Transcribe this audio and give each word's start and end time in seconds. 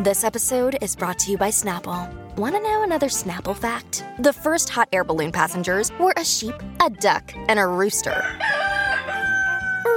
This 0.00 0.22
episode 0.22 0.78
is 0.80 0.94
brought 0.94 1.18
to 1.18 1.32
you 1.32 1.36
by 1.36 1.50
Snapple. 1.50 2.08
Want 2.36 2.54
to 2.54 2.60
know 2.60 2.84
another 2.84 3.08
Snapple 3.08 3.56
fact? 3.56 4.04
The 4.20 4.32
first 4.32 4.68
hot 4.68 4.86
air 4.92 5.02
balloon 5.02 5.32
passengers 5.32 5.90
were 5.98 6.14
a 6.16 6.24
sheep, 6.24 6.54
a 6.80 6.88
duck, 6.88 7.34
and 7.48 7.58
a 7.58 7.66
rooster. 7.66 8.22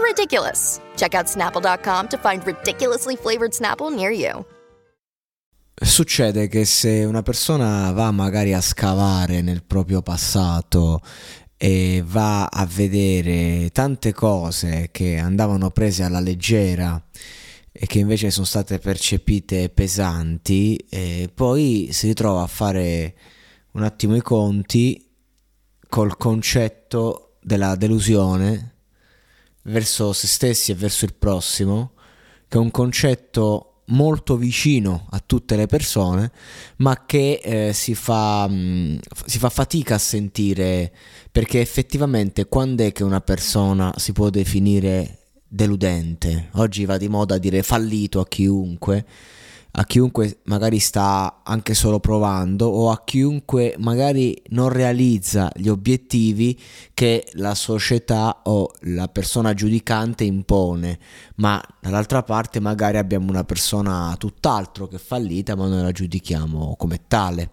Ridiculous. 0.01 0.81
Check 0.97 1.13
out 1.13 1.27
snapple.com 1.27 2.07
to 2.07 2.17
find 2.17 2.43
ridiculously 2.47 3.15
flavored 3.15 3.51
Snapple 3.51 3.95
near 3.95 4.09
you. 4.09 4.43
Succede 5.75 6.47
che 6.47 6.65
se 6.65 7.03
una 7.03 7.21
persona 7.21 7.91
va 7.91 8.09
magari 8.09 8.55
a 8.55 8.61
scavare 8.61 9.41
nel 9.41 9.61
proprio 9.63 10.01
passato 10.01 10.99
e 11.57 12.03
va 12.03 12.47
a 12.47 12.65
vedere 12.65 13.69
tante 13.71 14.13
cose 14.13 14.89
che 14.91 15.19
andavano 15.19 15.69
prese 15.69 16.01
alla 16.01 16.19
leggera 16.19 16.99
e 17.83 17.87
che 17.87 17.97
invece 17.97 18.29
sono 18.29 18.45
state 18.45 18.77
percepite 18.77 19.69
pesanti, 19.69 20.75
e 20.87 21.31
poi 21.33 21.89
si 21.91 22.05
ritrova 22.05 22.43
a 22.43 22.47
fare 22.47 23.15
un 23.71 23.81
attimo 23.81 24.15
i 24.15 24.21
conti 24.21 25.09
col 25.89 26.15
concetto 26.15 27.37
della 27.41 27.75
delusione 27.75 28.75
verso 29.63 30.13
se 30.13 30.27
stessi 30.27 30.69
e 30.69 30.75
verso 30.75 31.05
il 31.05 31.15
prossimo, 31.15 31.93
che 32.47 32.59
è 32.59 32.61
un 32.61 32.69
concetto 32.69 33.81
molto 33.87 34.37
vicino 34.37 35.07
a 35.09 35.19
tutte 35.25 35.55
le 35.55 35.65
persone, 35.65 36.31
ma 36.77 37.03
che 37.07 37.41
eh, 37.43 37.73
si, 37.73 37.95
fa, 37.95 38.47
mh, 38.47 38.53
mm, 38.53 38.97
si 39.25 39.39
fa 39.39 39.49
fatica 39.49 39.95
a 39.95 39.97
sentire 39.97 40.93
perché 41.31 41.59
effettivamente 41.59 42.45
quando 42.45 42.83
è 42.83 42.91
che 42.91 43.03
una 43.03 43.21
persona 43.21 43.91
si 43.97 44.11
può 44.11 44.29
definire 44.29 45.15
deludente? 45.51 46.49
Oggi 46.53 46.85
va 46.85 46.97
di 46.97 47.09
moda 47.09 47.37
dire 47.37 47.61
fallito 47.61 48.21
a 48.21 48.27
chiunque, 48.27 49.05
a 49.71 49.83
chiunque 49.85 50.39
magari 50.43 50.79
sta 50.79 51.41
anche 51.43 51.73
solo 51.73 51.99
provando 51.99 52.67
o 52.67 52.89
a 52.89 53.03
chiunque 53.03 53.75
magari 53.77 54.41
non 54.49 54.69
realizza 54.69 55.51
gli 55.55 55.67
obiettivi 55.67 56.57
che 56.93 57.27
la 57.33 57.53
società 57.53 58.41
o 58.43 58.71
la 58.81 59.07
persona 59.09 59.53
giudicante 59.53 60.23
impone, 60.23 60.99
ma 61.35 61.61
dall'altra 61.81 62.23
parte 62.23 62.59
magari 62.59 62.97
abbiamo 62.97 63.29
una 63.29 63.43
persona 63.43 64.15
tutt'altro 64.17 64.87
che 64.87 64.97
fallita 64.97 65.55
ma 65.55 65.67
noi 65.67 65.81
la 65.81 65.91
giudichiamo 65.91 66.75
come 66.77 67.01
tale. 67.07 67.49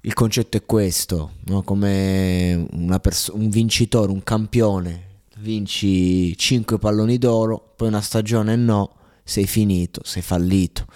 Il 0.00 0.12
concetto 0.12 0.56
è 0.56 0.66
questo, 0.66 1.32
no? 1.46 1.62
come 1.62 2.66
pers- 3.00 3.30
un 3.32 3.48
vincitore, 3.48 4.12
un 4.12 4.22
campione, 4.22 5.13
vinci 5.44 6.36
5 6.36 6.78
palloni 6.78 7.18
d'oro, 7.18 7.74
poi 7.76 7.88
una 7.88 8.00
stagione 8.00 8.56
no, 8.56 8.96
sei 9.22 9.46
finito, 9.46 10.00
sei 10.02 10.22
fallito. 10.22 10.86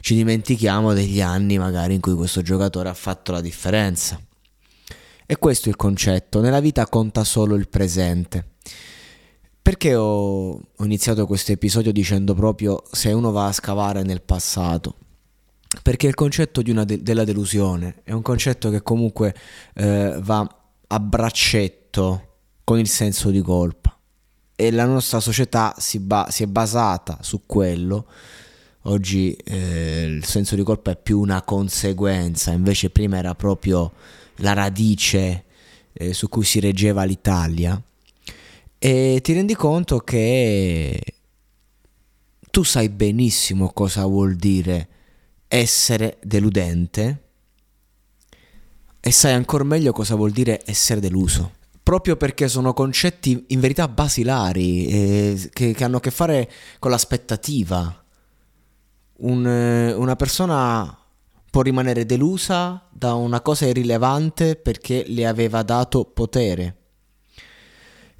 Ci 0.00 0.14
dimentichiamo 0.14 0.94
degli 0.94 1.20
anni 1.20 1.58
magari 1.58 1.94
in 1.94 2.00
cui 2.00 2.14
questo 2.14 2.42
giocatore 2.42 2.88
ha 2.88 2.94
fatto 2.94 3.30
la 3.30 3.40
differenza. 3.40 4.18
E 5.26 5.36
questo 5.36 5.66
è 5.66 5.68
il 5.68 5.76
concetto, 5.76 6.40
nella 6.40 6.60
vita 6.60 6.88
conta 6.88 7.22
solo 7.22 7.54
il 7.54 7.68
presente. 7.68 8.54
Perché 9.62 9.94
ho, 9.94 10.50
ho 10.50 10.84
iniziato 10.84 11.26
questo 11.26 11.52
episodio 11.52 11.92
dicendo 11.92 12.34
proprio 12.34 12.82
se 12.90 13.12
uno 13.12 13.30
va 13.30 13.46
a 13.46 13.52
scavare 13.52 14.02
nel 14.02 14.22
passato? 14.22 14.96
perché 15.80 16.06
il 16.06 16.12
concetto 16.12 16.60
de- 16.60 17.02
della 17.02 17.24
delusione 17.24 18.02
è 18.04 18.12
un 18.12 18.20
concetto 18.20 18.68
che 18.68 18.82
comunque 18.82 19.34
eh, 19.74 20.18
va 20.20 20.46
a 20.86 21.00
braccetto 21.00 22.31
con 22.64 22.78
il 22.78 22.88
senso 22.88 23.30
di 23.30 23.40
colpa 23.40 23.96
e 24.54 24.70
la 24.70 24.84
nostra 24.84 25.18
società 25.20 25.74
si, 25.78 25.98
ba- 25.98 26.28
si 26.30 26.44
è 26.44 26.46
basata 26.46 27.18
su 27.20 27.42
quello. 27.46 28.06
Oggi 28.82 29.32
eh, 29.32 30.04
il 30.04 30.24
senso 30.24 30.54
di 30.54 30.62
colpa 30.62 30.92
è 30.92 30.96
più 30.96 31.18
una 31.20 31.42
conseguenza, 31.42 32.52
invece 32.52 32.90
prima 32.90 33.16
era 33.16 33.34
proprio 33.34 33.92
la 34.36 34.52
radice 34.52 35.44
eh, 35.92 36.12
su 36.12 36.28
cui 36.28 36.44
si 36.44 36.60
reggeva 36.60 37.04
l'Italia. 37.04 37.80
E 38.78 39.20
ti 39.22 39.32
rendi 39.32 39.54
conto 39.54 39.98
che 39.98 41.00
tu 42.50 42.62
sai 42.64 42.88
benissimo 42.88 43.72
cosa 43.72 44.04
vuol 44.04 44.34
dire 44.34 44.88
essere 45.48 46.18
deludente 46.22 47.22
e 49.00 49.10
sai 49.10 49.32
ancora 49.32 49.64
meglio 49.64 49.92
cosa 49.92 50.14
vuol 50.14 50.30
dire 50.30 50.62
essere 50.64 51.00
deluso. 51.00 51.60
Proprio 51.82 52.16
perché 52.16 52.48
sono 52.48 52.72
concetti 52.72 53.44
in 53.48 53.60
verità 53.60 53.88
basilari 53.88 54.86
eh, 54.86 55.50
che, 55.52 55.72
che, 55.72 55.84
hanno 55.84 55.96
a 55.96 56.00
che 56.00 56.10
fare 56.10 56.50
con 56.78 56.90
l'aspettativa. 56.90 58.04
Un, 59.18 59.46
eh, 59.46 59.92
una 59.92 60.16
persona 60.16 60.96
può 61.50 61.60
rimanere 61.60 62.06
delusa 62.06 62.88
da 62.90 63.14
una 63.14 63.42
cosa 63.42 63.66
irrilevante 63.66 64.56
perché 64.56 65.04
le 65.08 65.26
aveva 65.26 65.62
dato 65.62 66.04
potere. 66.04 66.76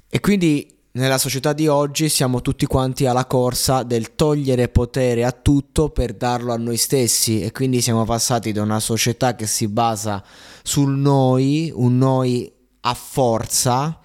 E 0.07 0.19
quindi 0.19 0.73
nella 0.91 1.17
società 1.17 1.53
di 1.53 1.67
oggi 1.67 2.07
siamo 2.07 2.41
tutti 2.41 2.67
quanti 2.67 3.07
alla 3.07 3.25
corsa 3.25 3.81
del 3.81 4.13
togliere 4.13 4.69
potere 4.69 5.23
a 5.23 5.31
tutto 5.31 5.89
per 5.89 6.13
darlo 6.13 6.53
a 6.53 6.57
noi 6.57 6.77
stessi 6.77 7.41
e 7.41 7.51
quindi 7.51 7.81
siamo 7.81 8.05
passati 8.05 8.51
da 8.51 8.61
una 8.61 8.79
società 8.79 9.33
che 9.35 9.47
si 9.47 9.67
basa 9.67 10.23
sul 10.61 10.95
noi, 10.95 11.71
un 11.73 11.97
noi 11.97 12.52
a 12.85 12.93
forza, 12.93 13.99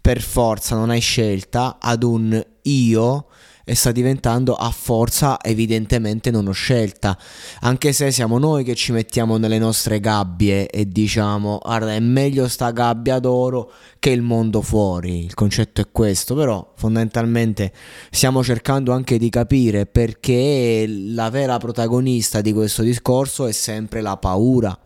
per 0.00 0.20
forza 0.20 0.74
non 0.74 0.90
hai 0.90 1.00
scelta, 1.00 1.78
ad 1.80 2.02
un 2.02 2.46
io 2.62 3.26
e 3.70 3.76
sta 3.76 3.92
diventando 3.92 4.54
a 4.56 4.70
forza 4.70 5.38
evidentemente 5.40 6.32
non 6.32 6.48
ho 6.48 6.52
scelta, 6.52 7.16
anche 7.60 7.92
se 7.92 8.10
siamo 8.10 8.38
noi 8.38 8.64
che 8.64 8.74
ci 8.74 8.90
mettiamo 8.90 9.36
nelle 9.36 9.58
nostre 9.58 10.00
gabbie 10.00 10.68
e 10.68 10.88
diciamo 10.88 11.60
guarda 11.62 11.92
è 11.92 12.00
meglio 12.00 12.48
sta 12.48 12.72
gabbia 12.72 13.20
d'oro 13.20 13.70
che 14.00 14.10
il 14.10 14.22
mondo 14.22 14.60
fuori, 14.60 15.24
il 15.24 15.34
concetto 15.34 15.80
è 15.80 15.86
questo, 15.92 16.34
però 16.34 16.72
fondamentalmente 16.74 17.72
stiamo 18.10 18.42
cercando 18.42 18.92
anche 18.92 19.18
di 19.18 19.30
capire 19.30 19.86
perché 19.86 20.84
la 20.88 21.30
vera 21.30 21.58
protagonista 21.58 22.40
di 22.40 22.52
questo 22.52 22.82
discorso 22.82 23.46
è 23.46 23.52
sempre 23.52 24.00
la 24.00 24.16
paura. 24.16 24.76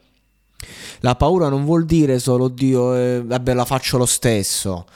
La 1.00 1.14
paura 1.16 1.48
non 1.48 1.64
vuol 1.64 1.84
dire 1.84 2.18
solo 2.18 2.48
Dio, 2.48 2.94
eh, 2.94 3.22
vabbè 3.24 3.54
la 3.54 3.64
faccio 3.64 3.98
lo 3.98 4.06
stesso 4.06 4.86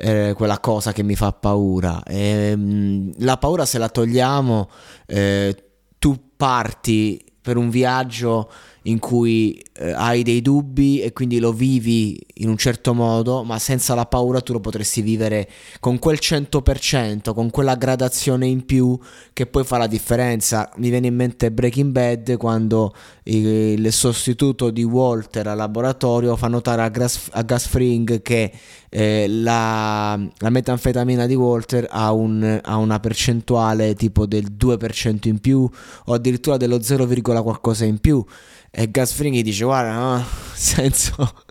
eh, 0.00 0.32
quella 0.34 0.58
cosa 0.58 0.92
che 0.92 1.02
mi 1.02 1.14
fa 1.14 1.32
paura. 1.32 2.02
E, 2.02 2.18
ehm, 2.18 2.60
mh, 2.60 3.12
la 3.18 3.36
paura 3.36 3.66
se 3.66 3.78
la 3.78 3.88
togliamo, 3.88 4.70
eh, 5.06 5.64
tu 5.98 6.32
parti 6.36 7.22
per 7.40 7.56
un 7.56 7.70
viaggio 7.70 8.50
in 8.82 8.98
cui 8.98 9.62
eh, 9.74 9.92
hai 9.92 10.22
dei 10.22 10.40
dubbi 10.40 11.00
e 11.00 11.12
quindi 11.12 11.38
lo 11.38 11.52
vivi 11.52 12.18
in 12.34 12.48
un 12.48 12.56
certo 12.56 12.94
modo, 12.94 13.42
ma 13.44 13.58
senza 13.58 13.94
la 13.94 14.06
paura 14.06 14.40
tu 14.40 14.52
lo 14.52 14.60
potresti 14.60 15.02
vivere 15.02 15.48
con 15.80 15.98
quel 15.98 16.18
100%, 16.20 17.34
con 17.34 17.50
quella 17.50 17.74
gradazione 17.74 18.46
in 18.46 18.64
più 18.64 18.98
che 19.32 19.46
poi 19.46 19.64
fa 19.64 19.76
la 19.76 19.86
differenza. 19.86 20.70
Mi 20.76 20.88
viene 20.88 21.08
in 21.08 21.14
mente 21.14 21.50
Breaking 21.50 21.90
Bad 21.90 22.36
quando 22.36 22.94
il, 23.24 23.92
sostituto 23.92 24.70
di 24.70 24.82
Walter 24.84 25.48
al 25.48 25.56
laboratorio 25.56 26.36
fa 26.36 26.48
notare 26.48 26.82
a 26.82 26.88
Gas, 26.88 27.28
a 27.32 27.42
Gas 27.42 27.66
Fring 27.66 28.22
che 28.22 28.52
eh, 28.88 29.26
la, 29.28 30.18
la, 30.38 30.50
metanfetamina 30.50 31.26
di 31.26 31.34
Walter 31.34 31.86
ha, 31.90 32.12
un, 32.12 32.60
ha, 32.62 32.76
una 32.76 32.98
percentuale 32.98 33.94
tipo 33.94 34.26
del 34.26 34.46
2% 34.58 35.28
in 35.28 35.38
più 35.38 35.68
o 36.06 36.12
addirittura 36.12 36.56
dello 36.56 36.80
0, 36.80 37.06
qualcosa 37.42 37.84
in 37.84 37.98
più 37.98 38.24
e 38.70 38.90
Gasfringhi 38.90 39.42
dice 39.42 39.64
guarda 39.64 39.94
no, 39.94 40.24
senso 40.54 41.48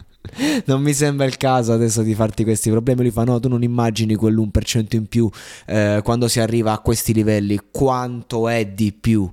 non 0.65 0.81
mi 0.81 0.93
sembra 0.93 1.25
il 1.25 1.37
caso 1.37 1.73
adesso 1.73 2.01
di 2.01 2.13
farti 2.13 2.43
questi 2.43 2.69
problemi. 2.69 3.01
Lui 3.01 3.11
fa: 3.11 3.23
No, 3.23 3.39
tu 3.39 3.47
non 3.47 3.63
immagini 3.63 4.15
quell'1% 4.15 4.95
in 4.95 5.07
più 5.07 5.29
eh, 5.65 6.01
quando 6.03 6.27
si 6.27 6.39
arriva 6.39 6.71
a 6.73 6.79
questi 6.79 7.13
livelli. 7.13 7.59
Quanto 7.71 8.47
è 8.47 8.65
di 8.65 8.91
più? 8.93 9.31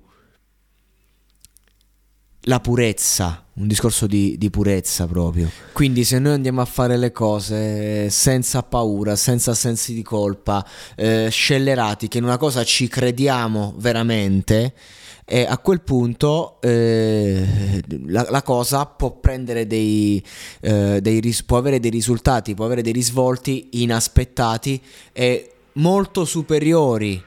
La 2.49 2.61
purezza, 2.61 3.45
un 3.55 3.67
discorso 3.67 4.07
di, 4.07 4.39
di, 4.39 4.51
purezza 4.51 5.07
proprio. 5.07 5.51
Quindi, 5.73 6.05
se 6.05 6.21
noi 6.21 6.35
andiamo 6.35 6.61
a 6.61 6.65
fare 6.65 6.97
le 6.97 7.11
cose 7.11 8.09
senza 8.09 8.63
paura, 8.63 9.17
senza 9.17 9.53
sensi 9.53 9.93
di 9.93 10.03
colpa, 10.03 10.65
eh, 10.95 11.27
scellerati, 11.29 12.07
che 12.07 12.19
in 12.19 12.25
una 12.25 12.39
cosa 12.39 12.63
ci 12.63 12.87
crediamo 12.87 13.75
veramente 13.79 14.75
e 15.29 15.45
a 15.45 15.59
quel 15.59 15.81
punto 15.81 16.61
eh, 16.61 17.83
la, 18.07 18.25
la, 18.31 18.43
cosa 18.43 18.87
può 18.87 19.11
prendere 19.11 19.67
dei, 19.67 20.25
eh, 20.61 21.01
dei 21.03 21.37
può 21.45 21.57
avere 21.57 21.81
dei 21.81 21.91
risultati, 21.91 22.55
può 22.55 22.65
avere 22.65 22.81
dei 22.81 22.93
risvolti 22.93 23.71
inaspettati 23.73 24.81
e 25.13 25.51
molto 25.73 26.25
superiori 26.25 27.21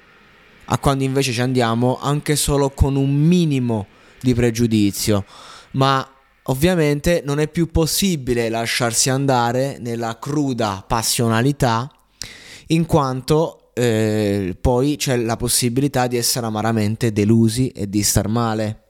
a 0.72 0.78
quando 0.78 1.04
invece 1.04 1.34
ci 1.34 1.42
andiamo 1.42 2.00
anche 2.00 2.38
solo 2.38 2.70
con 2.70 2.96
un 2.96 3.14
minimo 3.14 3.88
di 4.22 4.34
pregiudizio. 4.34 5.26
Ma 5.72 6.08
ovviamente 6.44 7.22
non 7.26 7.42
è 7.42 7.50
più 7.50 7.70
possibile 7.70 8.48
lasciarsi 8.48 9.10
andare 9.10 9.78
nella 9.78 10.18
cruda 10.18 10.86
passionalità 10.88 11.92
in 12.68 12.86
quanto 12.86 13.59
eh, 13.80 14.58
poi 14.60 14.98
c'è 14.98 15.16
la 15.16 15.38
possibilità 15.38 16.08
di 16.08 16.18
essere 16.18 16.46
amaramente 16.46 17.14
delusi 17.14 17.70
e 17.70 17.88
di 17.88 18.04
star 18.04 18.28
male. 18.28 18.84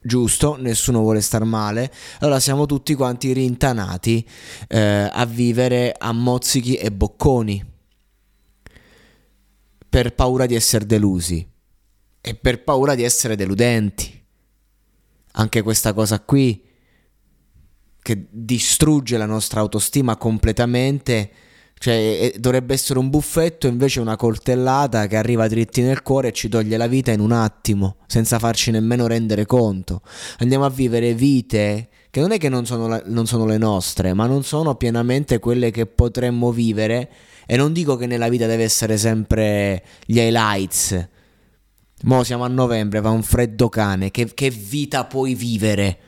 Giusto, 0.00 0.56
nessuno 0.56 1.00
vuole 1.00 1.20
star 1.20 1.44
male, 1.44 1.92
allora 2.20 2.40
siamo 2.40 2.64
tutti 2.64 2.94
quanti 2.94 3.32
rintanati 3.32 4.26
eh, 4.68 5.10
a 5.12 5.26
vivere 5.26 5.94
a 5.98 6.12
mozzichi 6.12 6.76
e 6.76 6.90
bocconi 6.90 7.74
per 9.88 10.14
paura 10.14 10.46
di 10.46 10.54
essere 10.54 10.86
delusi 10.86 11.46
e 12.20 12.34
per 12.36 12.62
paura 12.64 12.94
di 12.94 13.02
essere 13.02 13.36
deludenti. 13.36 14.24
Anche 15.32 15.62
questa 15.62 15.92
cosa 15.92 16.20
qui 16.20 16.64
che 18.00 18.26
distrugge 18.30 19.18
la 19.18 19.26
nostra 19.26 19.60
autostima 19.60 20.16
completamente 20.16 21.30
cioè, 21.78 22.32
dovrebbe 22.38 22.74
essere 22.74 22.98
un 22.98 23.10
buffetto, 23.10 23.66
invece 23.66 24.00
una 24.00 24.16
coltellata 24.16 25.06
che 25.06 25.16
arriva 25.16 25.46
dritti 25.46 25.82
nel 25.82 26.02
cuore 26.02 26.28
e 26.28 26.32
ci 26.32 26.48
toglie 26.48 26.76
la 26.76 26.86
vita 26.86 27.12
in 27.12 27.20
un 27.20 27.32
attimo, 27.32 27.96
senza 28.06 28.38
farci 28.38 28.70
nemmeno 28.70 29.06
rendere 29.06 29.46
conto. 29.46 30.00
Andiamo 30.38 30.64
a 30.64 30.70
vivere 30.70 31.14
vite 31.14 31.88
che 32.10 32.20
non 32.20 32.32
è 32.32 32.38
che 32.38 32.48
non 32.48 32.64
sono, 32.64 32.88
la, 32.88 33.02
non 33.04 33.26
sono 33.26 33.44
le 33.44 33.58
nostre, 33.58 34.14
ma 34.14 34.26
non 34.26 34.42
sono 34.42 34.74
pienamente 34.76 35.38
quelle 35.38 35.70
che 35.70 35.86
potremmo 35.86 36.50
vivere. 36.50 37.10
E 37.46 37.56
non 37.56 37.72
dico 37.72 37.96
che 37.96 38.06
nella 38.06 38.28
vita 38.28 38.46
deve 38.46 38.64
essere 38.64 38.96
sempre 38.96 39.84
gli 40.06 40.18
highlights. 40.18 41.08
Mo 42.02 42.24
siamo 42.24 42.44
a 42.44 42.48
novembre, 42.48 43.00
va 43.00 43.10
un 43.10 43.22
freddo 43.22 43.68
cane. 43.68 44.10
Che, 44.10 44.32
che 44.32 44.50
vita 44.50 45.04
puoi 45.04 45.34
vivere? 45.34 45.98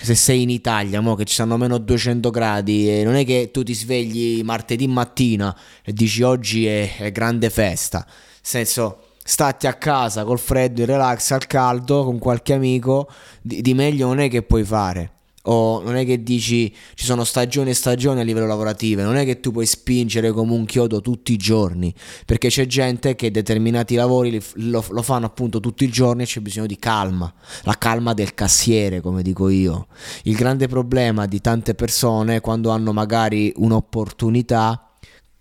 Se 0.00 0.14
sei 0.14 0.42
in 0.42 0.50
Italia, 0.50 1.00
mo 1.00 1.14
che 1.14 1.24
ci 1.24 1.34
stanno 1.34 1.56
meno 1.56 1.78
200 1.78 2.30
gradi, 2.30 2.90
e 2.90 3.04
non 3.04 3.14
è 3.14 3.24
che 3.24 3.50
tu 3.52 3.62
ti 3.62 3.74
svegli 3.74 4.42
martedì 4.42 4.86
mattina 4.86 5.56
e 5.82 5.92
dici 5.92 6.22
oggi 6.22 6.66
è, 6.66 6.96
è 6.96 7.12
grande 7.12 7.50
festa. 7.50 7.98
Nel 8.06 8.16
senso, 8.40 9.02
stati 9.22 9.66
a 9.66 9.74
casa 9.74 10.24
col 10.24 10.38
freddo, 10.38 10.80
in 10.80 10.86
relax, 10.86 11.30
al 11.32 11.46
caldo, 11.46 12.04
con 12.04 12.18
qualche 12.18 12.54
amico, 12.54 13.08
di, 13.42 13.60
di 13.60 13.74
meglio 13.74 14.06
non 14.06 14.20
è 14.20 14.28
che 14.28 14.42
puoi 14.42 14.64
fare. 14.64 15.12
O 15.44 15.80
non 15.82 15.96
è 15.96 16.04
che 16.04 16.22
dici 16.22 16.74
ci 16.94 17.04
sono 17.06 17.24
stagioni 17.24 17.70
e 17.70 17.74
stagioni 17.74 18.20
a 18.20 18.22
livello 18.22 18.46
lavorativo, 18.46 19.02
non 19.02 19.16
è 19.16 19.24
che 19.24 19.40
tu 19.40 19.52
puoi 19.52 19.64
spingere 19.64 20.32
come 20.32 20.52
un 20.52 20.66
chiodo 20.66 21.00
tutti 21.00 21.32
i 21.32 21.38
giorni, 21.38 21.94
perché 22.26 22.48
c'è 22.48 22.66
gente 22.66 23.14
che 23.14 23.30
determinati 23.30 23.94
lavori 23.94 24.42
lo, 24.54 24.84
lo 24.90 25.02
fanno 25.02 25.24
appunto 25.24 25.58
tutti 25.58 25.84
i 25.84 25.88
giorni 25.88 26.24
e 26.24 26.26
c'è 26.26 26.40
bisogno 26.40 26.66
di 26.66 26.78
calma, 26.78 27.32
la 27.62 27.78
calma 27.78 28.12
del 28.12 28.34
cassiere, 28.34 29.00
come 29.00 29.22
dico 29.22 29.48
io. 29.48 29.86
Il 30.24 30.36
grande 30.36 30.68
problema 30.68 31.24
di 31.24 31.40
tante 31.40 31.74
persone 31.74 32.40
quando 32.40 32.68
hanno 32.68 32.92
magari 32.92 33.50
un'opportunità 33.56 34.89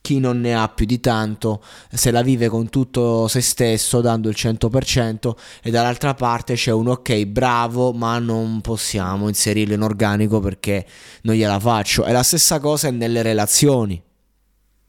chi 0.09 0.17
non 0.17 0.41
ne 0.41 0.55
ha 0.55 0.67
più 0.69 0.87
di 0.87 0.99
tanto 0.99 1.63
se 1.91 2.09
la 2.09 2.23
vive 2.23 2.47
con 2.47 2.69
tutto 2.69 3.27
se 3.27 3.41
stesso 3.41 4.01
dando 4.01 4.27
il 4.27 4.35
100% 4.35 5.35
e 5.61 5.69
dall'altra 5.69 6.15
parte 6.15 6.55
c'è 6.55 6.71
un 6.71 6.87
ok 6.87 7.25
bravo 7.25 7.93
ma 7.93 8.17
non 8.17 8.59
possiamo 8.61 9.27
inserirlo 9.27 9.75
in 9.75 9.83
organico 9.83 10.39
perché 10.39 10.83
non 11.21 11.35
gliela 11.35 11.59
faccio. 11.59 12.05
E 12.05 12.11
la 12.11 12.23
stessa 12.23 12.59
cosa 12.59 12.87
è 12.87 12.91
nelle 12.91 13.21
relazioni. 13.21 14.01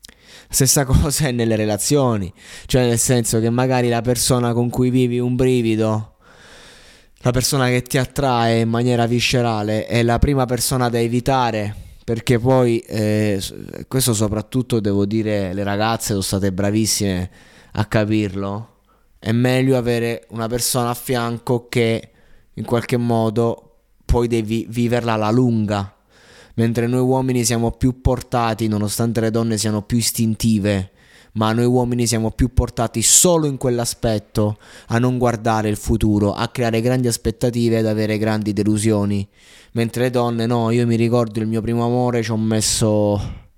La 0.06 0.55
stessa 0.55 0.87
cosa 0.87 1.26
è 1.26 1.32
nelle 1.32 1.55
relazioni. 1.55 2.32
Cioè 2.64 2.87
nel 2.87 2.99
senso 2.99 3.40
che 3.40 3.50
magari 3.50 3.90
la 3.90 4.00
persona 4.00 4.55
con 4.55 4.70
cui 4.70 4.88
vivi 4.88 5.19
un 5.19 5.37
brivido 5.37 6.14
la 7.19 7.31
persona 7.31 7.69
che 7.69 7.82
ti 7.82 7.99
attrae 7.99 8.61
in 8.61 8.70
maniera 8.70 9.05
viscerale 9.05 9.84
è 9.84 10.02
la 10.02 10.19
prima 10.19 10.46
persona 10.46 10.88
da 10.88 10.99
evitare 10.99 11.88
perché 12.10 12.40
poi 12.40 12.80
eh, 12.80 13.40
questo 13.86 14.14
soprattutto 14.14 14.80
devo 14.80 15.06
dire 15.06 15.54
le 15.54 15.62
ragazze 15.62 16.08
sono 16.08 16.22
state 16.22 16.50
bravissime 16.50 17.30
a 17.74 17.84
capirlo. 17.84 18.78
È 19.16 19.30
meglio 19.30 19.76
avere 19.76 20.26
una 20.30 20.48
persona 20.48 20.90
a 20.90 20.94
fianco 20.94 21.68
che 21.68 22.10
in 22.54 22.64
qualche 22.64 22.96
modo 22.96 23.76
poi 24.04 24.26
devi 24.26 24.66
viverla 24.68 25.12
alla 25.12 25.30
lunga. 25.30 25.94
Mentre 26.54 26.88
noi 26.88 27.02
uomini 27.02 27.44
siamo 27.44 27.70
più 27.70 28.00
portati 28.00 28.66
nonostante 28.66 29.20
le 29.20 29.30
donne 29.30 29.56
siano 29.56 29.82
più 29.82 29.98
istintive 29.98 30.90
ma 31.32 31.53
noi 31.53 31.67
uomini 31.67 32.06
siamo 32.06 32.31
più 32.31 32.53
portati 32.53 33.03
solo 33.03 33.47
in 33.47 33.56
quell'aspetto 33.56 34.59
a 34.88 34.99
non 34.99 35.19
guardare 35.19 35.69
il 35.69 35.77
futuro, 35.77 36.32
a 36.32 36.49
creare 36.49 36.81
grandi 36.81 37.09
aspettative 37.09 37.79
ed 37.79 37.87
avere 37.87 38.19
grandi 38.19 38.53
delusioni. 38.53 39.27
Mentre 39.73 40.05
le 40.05 40.11
donne, 40.11 40.47
no, 40.47 40.71
io 40.71 40.87
mi 40.87 40.97
ricordo 40.97 41.41
il 41.41 41.47
mio 41.47 41.61
primo 41.61 41.85
amore, 41.85 42.23
ci 42.23 42.31
ho 42.31 42.37
messo 42.37 43.49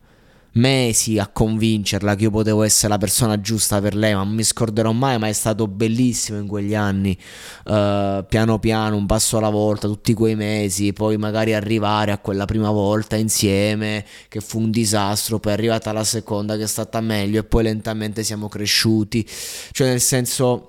mesi 0.55 1.19
a 1.19 1.29
convincerla 1.29 2.15
che 2.15 2.25
io 2.25 2.31
potevo 2.31 2.63
essere 2.63 2.89
la 2.89 2.99
persona 2.99 3.41
giusta 3.41 3.81
per 3.81 3.95
lei, 3.95 4.15
ma 4.15 4.23
non 4.23 4.35
mi 4.35 4.43
scorderò 4.43 4.93
mai, 4.93 5.19
ma 5.19 5.29
è 5.29 5.33
stato 5.33 5.67
bellissimo 5.67 6.39
in 6.39 6.47
quegli 6.47 6.75
anni, 6.75 7.17
uh, 7.65 8.25
piano 8.27 8.59
piano, 8.59 8.97
un 8.97 9.07
passo 9.07 9.39
alla 9.39 9.49
volta, 9.49 9.87
tutti 9.87 10.15
quei 10.15 10.37
mesi, 10.37 10.93
poi 10.93 11.17
magari 11.17 11.55
arrivare 11.55 12.13
a 12.13 12.19
quella 12.19 12.45
prima 12.45 12.71
volta 12.71 13.17
insieme, 13.17 14.05
che 14.29 14.41
fu 14.41 14.59
un 14.59 14.71
disastro, 14.71 15.39
poi 15.39 15.53
è 15.53 15.55
arrivata 15.55 15.93
la 15.93 16.05
seconda 16.05 16.57
che 16.57 16.65
è 16.65 16.69
stata 16.69 17.01
meglio 17.01 17.41
e 17.41 17.45
poi 17.45 17.65
lentamente 17.65 18.23
siamo 18.23 18.49
cresciuti, 18.49 19.27
cioè 19.71 19.89
nel 19.89 20.01
senso... 20.01 20.69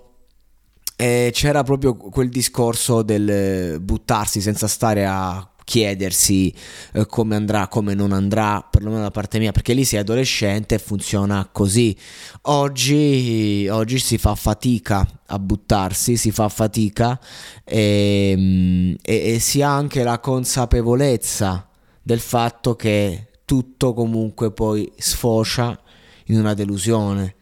Eh, 0.96 1.32
c'era 1.34 1.64
proprio 1.64 1.96
quel 1.96 2.30
discorso 2.30 3.02
del 3.02 3.80
buttarsi 3.82 4.40
senza 4.40 4.68
stare 4.68 5.08
a 5.08 5.53
chiedersi 5.64 6.54
eh, 6.94 7.06
come 7.06 7.36
andrà, 7.36 7.68
come 7.68 7.94
non 7.94 8.12
andrà, 8.12 8.66
perlomeno 8.70 9.02
da 9.02 9.12
parte 9.12 9.40
mia, 9.40 9.52
perché 9.52 9.74
lì 9.74 9.84
sei 9.86 10.00
adolescente 10.00 10.76
e 10.76 10.80
funziona 10.80 11.48
così. 11.52 11.96
Oggi, 12.44 13.68
oggi 13.70 14.00
si 14.00 14.18
fa 14.18 14.36
fatica 14.36 15.08
a 15.28 15.40
buttarsi, 15.40 16.18
si 16.18 16.32
fa 16.32 16.50
fatica 16.50 17.20
e, 17.64 18.34
mm, 18.38 18.94
e, 19.02 19.34
e 19.34 19.40
si 19.40 19.62
ha 19.62 19.74
anche 19.74 20.04
la 20.04 20.20
consapevolezza 20.20 21.68
del 22.02 22.20
fatto 22.20 22.76
che 22.76 23.28
tutto 23.46 23.94
comunque 23.94 24.52
poi 24.52 24.92
sfocia 24.98 25.80
in 26.26 26.40
una 26.40 26.54
delusione. 26.54 27.36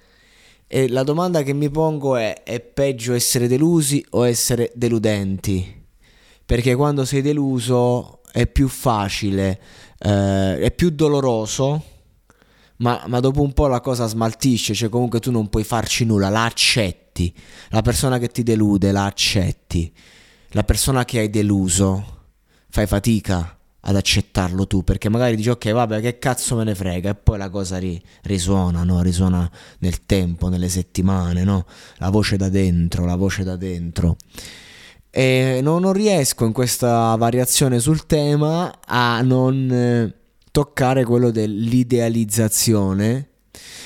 E 0.68 0.88
la 0.88 1.04
domanda 1.04 1.44
che 1.44 1.54
mi 1.54 1.70
pongo 1.70 2.16
è: 2.16 2.44
è 2.44 2.62
peggio 2.62 3.14
essere 3.14 3.48
delusi 3.48 4.06
o 4.12 4.26
essere 4.26 4.72
deludenti? 4.74 5.81
Perché 6.52 6.76
quando 6.76 7.06
sei 7.06 7.22
deluso 7.22 8.20
è 8.30 8.46
più 8.46 8.68
facile, 8.68 9.58
eh, 10.00 10.60
è 10.60 10.74
più 10.76 10.90
doloroso, 10.90 11.82
ma, 12.80 13.02
ma, 13.08 13.22
dopo 13.22 13.42
un 13.42 13.54
po' 13.54 13.68
la 13.68 13.80
cosa 13.80 14.06
smaltisce, 14.06 14.74
cioè 14.74 14.90
comunque 14.90 15.22
tu 15.22 15.32
non 15.32 15.48
puoi 15.48 15.64
farci 15.64 16.04
nulla, 16.04 16.28
la 16.28 16.44
accetti, 16.44 17.34
la 17.70 17.82
persona 17.82 18.18
che 18.18 18.28
ti 18.28 18.44
delude 18.44 18.92
la 18.92 19.06
accetti, 19.06 19.94
la 20.50 20.64
persona 20.64 21.06
che 21.06 21.20
hai 21.20 21.30
deluso 21.30 22.26
fai 22.68 22.86
fatica 22.86 23.58
ad 23.80 23.96
accettarlo 23.96 24.68
tu 24.68 24.84
perché 24.84 25.08
magari 25.08 25.38
dici 25.38 25.50
ok 25.50 25.72
vabbè 25.72 26.02
che 26.02 26.20
cazzo 26.20 26.58
me 26.58 26.66
ne 26.66 26.76
frega 26.76 27.12
e 27.12 27.16
poi 27.16 27.38
la 27.38 27.50
cosa 27.50 27.78
ri- 27.80 28.00
risuona 28.24 28.84
no? 28.84 29.02
risuona 29.02 29.50
nel 29.80 30.06
tempo 30.06 30.50
nelle 30.50 30.70
settimane 30.70 31.44
no? 31.44 31.66
la 31.98 32.10
voce 32.10 32.38
da 32.38 32.48
dentro 32.48 33.06
la 33.06 33.16
voce 33.16 33.44
da 33.44 33.56
dentro 33.56 34.18
e 35.12 35.60
non, 35.62 35.92
riesco 35.92 36.46
in 36.46 36.54
questa 36.54 37.14
variazione 37.18 37.80
sul 37.80 38.06
tema 38.06 38.80
a 38.86 39.22
non 39.22 39.70
eh, 39.70 40.16
toccare 40.52 41.04
quello 41.04 41.32
dell'idealizzazione. 41.32 43.28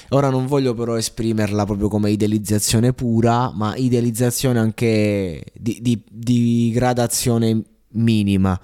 Ora 0.10 0.30
non 0.30 0.46
voglio 0.46 0.76
però 0.76 0.96
esprimerla 0.96 1.66
proprio 1.66 1.88
come 1.88 2.12
idealizzazione 2.12 2.94
pura, 2.94 3.52
ma 3.52 3.76
idealizzazione 3.76 4.60
anche 4.60 5.44
di, 5.56 5.80
di, 5.82 6.00
di 6.08 6.72
gradazione 6.72 7.64
minima, 7.96 8.60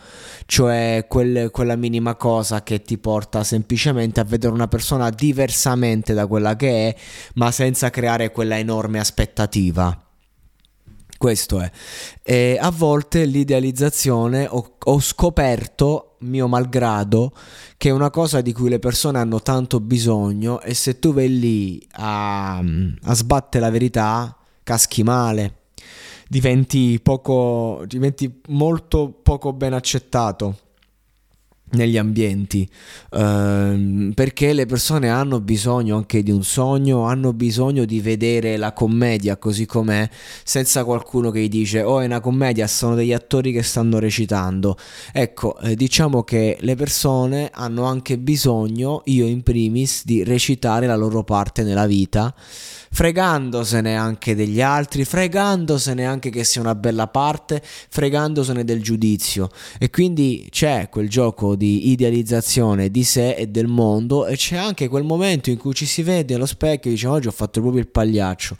cioè 0.45 1.05
quel, 1.07 1.49
quella 1.49 1.75
minima 1.75 2.15
cosa 2.15 2.61
che 2.61 2.81
ti 2.83 2.99
porta 2.99 3.43
semplicemente 3.43 4.19
a 4.19 4.23
vedere 4.23 4.53
una 4.53 4.67
persona 4.67 5.09
diversamente 5.09 6.13
da 6.13 6.27
quella 6.27 6.55
che 6.55 6.89
è, 6.89 6.95
ma 7.35 7.49
senza 7.49 7.89
creare 7.89 8.31
quella 8.31 8.59
enorme 8.59 8.99
aspettativa. 8.99 10.10
Questo 11.21 11.59
è. 11.59 11.69
E 12.23 12.57
a 12.59 12.71
volte 12.71 13.25
l'idealizzazione 13.25 14.47
ho, 14.49 14.77
ho 14.83 14.99
scoperto, 14.99 16.15
mio 16.21 16.47
malgrado, 16.47 17.31
che 17.77 17.89
è 17.89 17.91
una 17.91 18.09
cosa 18.09 18.41
di 18.41 18.51
cui 18.53 18.69
le 18.69 18.79
persone 18.79 19.19
hanno 19.19 19.39
tanto 19.39 19.79
bisogno 19.79 20.61
e 20.61 20.73
se 20.73 20.97
tu 20.97 21.13
vai 21.13 21.37
lì 21.37 21.87
a, 21.91 22.57
a 22.57 23.13
sbattere 23.13 23.63
la 23.63 23.69
verità, 23.69 24.35
caschi 24.63 25.03
male. 25.03 25.57
Diventi 26.27 26.99
poco, 27.03 27.83
diventi 27.85 28.41
molto 28.47 29.13
poco 29.21 29.53
ben 29.53 29.73
accettato. 29.73 30.57
Negli 31.71 31.97
ambienti 31.97 32.67
ehm, 33.11 34.11
perché 34.13 34.53
le 34.53 34.65
persone 34.65 35.09
hanno 35.09 35.39
bisogno 35.39 35.95
anche 35.97 36.23
di 36.23 36.31
un 36.31 36.43
sogno 36.43 37.03
hanno 37.03 37.33
bisogno 37.33 37.85
di 37.85 38.01
vedere 38.01 38.57
la 38.57 38.73
commedia 38.73 39.37
così 39.37 39.65
com'è 39.65 40.09
senza 40.43 40.83
qualcuno 40.83 41.31
che 41.31 41.41
gli 41.41 41.49
dice 41.49 41.81
oh 41.81 41.99
è 41.99 42.05
una 42.05 42.19
commedia 42.19 42.67
sono 42.67 42.95
degli 42.95 43.13
attori 43.13 43.51
che 43.51 43.63
stanno 43.63 43.99
recitando 43.99 44.77
ecco 45.11 45.57
eh, 45.59 45.75
diciamo 45.75 46.23
che 46.23 46.57
le 46.59 46.75
persone 46.75 47.49
hanno 47.53 47.85
anche 47.85 48.17
bisogno 48.17 49.01
io 49.05 49.25
in 49.25 49.43
primis 49.43 50.03
di 50.05 50.23
recitare 50.23 50.87
la 50.87 50.95
loro 50.95 51.23
parte 51.23 51.63
nella 51.63 51.87
vita 51.87 52.33
fregandosene 52.93 53.95
anche 53.95 54.35
degli 54.35 54.61
altri, 54.61 55.05
fregandosene 55.05 56.05
anche 56.05 56.29
che 56.29 56.43
sia 56.43 56.61
una 56.61 56.75
bella 56.75 57.07
parte, 57.07 57.61
fregandosene 57.63 58.63
del 58.63 58.83
giudizio. 58.83 59.49
E 59.79 59.89
quindi 59.89 60.47
c'è 60.51 60.89
quel 60.89 61.09
gioco 61.09 61.55
di 61.61 61.91
idealizzazione 61.91 62.89
di 62.89 63.03
sé 63.03 63.33
e 63.33 63.47
del 63.47 63.67
mondo 63.67 64.25
e 64.25 64.35
c'è 64.35 64.57
anche 64.57 64.87
quel 64.87 65.03
momento 65.03 65.51
in 65.51 65.57
cui 65.57 65.75
ci 65.75 65.85
si 65.85 66.01
vede 66.01 66.33
allo 66.33 66.47
specchio 66.47 66.89
e 66.89 66.95
dice 66.95 67.05
oggi 67.05 67.27
ho 67.27 67.31
fatto 67.31 67.61
proprio 67.61 67.81
il 67.81 67.87
pagliaccio. 67.87 68.57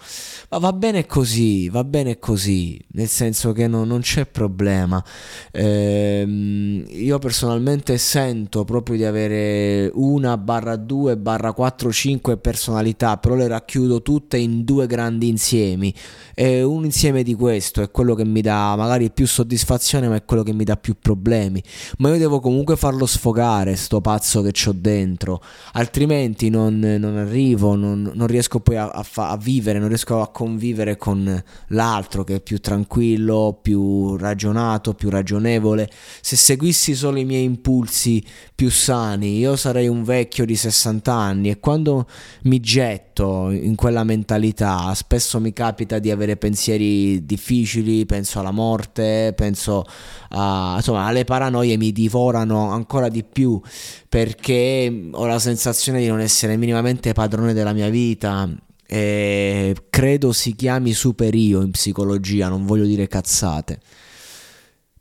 Ma 0.49 0.59
va 0.59 0.71
bene 0.71 1.07
così, 1.07 1.67
va 1.69 1.83
bene 1.83 2.19
così, 2.19 2.79
nel 2.91 3.07
senso 3.07 3.53
che 3.53 3.65
no, 3.65 3.85
non 3.85 4.01
c'è 4.01 4.27
problema. 4.27 5.03
Ehm, 5.51 6.85
io 6.89 7.17
personalmente 7.17 7.97
sento 7.97 8.65
proprio 8.65 8.95
di 8.97 9.03
avere 9.03 9.89
una 9.95 10.37
barra 10.37 10.75
due 10.75 11.17
barra 11.17 11.53
4 11.53 11.91
5 11.91 12.37
personalità, 12.37 13.17
però 13.17 13.33
le 13.33 13.47
racchiudo 13.47 14.03
tutte 14.03 14.37
in 14.37 14.63
due 14.63 14.85
grandi 14.85 15.27
insiemi 15.27 15.91
e 16.35 16.61
un 16.61 16.85
insieme 16.85 17.23
di 17.23 17.33
questo 17.33 17.81
è 17.81 17.89
quello 17.89 18.13
che 18.13 18.25
mi 18.25 18.41
dà 18.41 18.75
magari 18.75 19.11
più 19.11 19.27
soddisfazione 19.27 20.07
ma 20.07 20.15
è 20.15 20.25
quello 20.25 20.43
che 20.43 20.53
mi 20.53 20.63
dà 20.63 20.75
più 20.75 20.95
problemi 20.99 21.61
ma 21.97 22.09
io 22.09 22.17
devo 22.17 22.39
comunque 22.39 22.75
farlo 22.91 23.05
sfogare 23.05 23.75
sto 23.77 24.01
pazzo 24.01 24.41
che 24.41 24.51
ho 24.67 24.73
dentro 24.75 25.41
altrimenti 25.73 26.49
non, 26.49 26.77
non 26.79 27.17
arrivo 27.17 27.75
non, 27.75 28.11
non, 28.13 28.27
riesco 28.27 28.59
poi 28.59 28.75
a, 28.75 28.89
a, 28.89 29.03
fa, 29.03 29.29
a 29.29 29.37
vivere 29.37 29.79
non 29.79 29.87
riesco 29.87 30.21
a 30.21 30.27
convivere 30.27 30.97
con 30.97 31.41
l'altro 31.67 32.23
che 32.25 32.35
è 32.35 32.41
più 32.41 32.59
tranquillo 32.59 33.57
più 33.61 34.17
ragionato 34.17 34.93
più 34.93 35.09
ragionevole 35.09 35.89
se 36.19 36.35
seguissi 36.35 36.93
solo 36.93 37.17
i 37.17 37.25
miei 37.25 37.45
impulsi 37.45 38.23
più 38.53 38.69
sani 38.69 39.37
io 39.37 39.55
sarei 39.55 39.87
un 39.87 40.03
vecchio 40.03 40.45
di 40.45 40.55
60 40.55 41.13
anni 41.13 41.49
e 41.49 41.59
quando 41.59 42.07
mi 42.43 42.59
getto 42.59 43.51
in 43.51 43.75
quella 43.75 44.03
mentalità. 44.03 44.93
Spesso 44.93 45.39
mi 45.39 45.53
capita 45.53 45.99
di 45.99 46.11
avere 46.11 46.37
pensieri 46.37 47.25
difficili, 47.25 48.05
penso 48.05 48.39
alla 48.39 48.51
morte, 48.51 49.33
penso 49.35 49.85
a, 50.29 50.75
insomma, 50.77 51.05
alle 51.05 51.23
paranoie 51.23 51.77
mi 51.77 51.91
divorano 51.91 52.71
ancora 52.81 53.07
di 53.07 53.23
più 53.23 53.61
perché 54.09 55.09
ho 55.11 55.25
la 55.25 55.39
sensazione 55.39 55.99
di 55.99 56.07
non 56.07 56.19
essere 56.19 56.57
minimamente 56.57 57.13
padrone 57.13 57.53
della 57.53 57.73
mia 57.73 57.89
vita. 57.89 58.49
E 58.85 59.73
credo 59.89 60.33
si 60.33 60.53
chiami 60.53 60.91
superio 60.91 61.61
in 61.61 61.71
psicologia, 61.71 62.49
non 62.49 62.65
voglio 62.65 62.85
dire 62.85 63.07
cazzate. 63.07 63.79